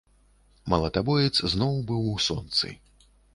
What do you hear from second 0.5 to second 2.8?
Малатабоец зноў быў у сонцы.